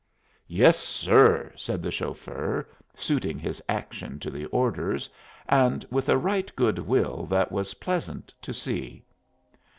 "Yes, 0.47 0.79
sir," 0.79 1.51
said 1.55 1.83
the 1.83 1.91
chauffeur, 1.91 2.67
suiting 2.95 3.37
his 3.37 3.61
action 3.69 4.19
to 4.21 4.31
the 4.31 4.45
orders, 4.47 5.07
and 5.47 5.85
with 5.91 6.09
a 6.09 6.17
right 6.17 6.51
good 6.55 6.79
will 6.79 7.27
that 7.27 7.51
was 7.51 7.75
pleasant 7.75 8.33
to 8.41 8.51
see. 8.51 9.05